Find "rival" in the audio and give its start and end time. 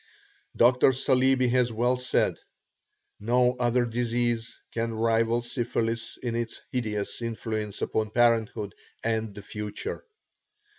4.95-5.43